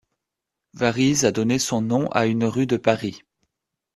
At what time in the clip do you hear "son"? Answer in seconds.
1.59-1.81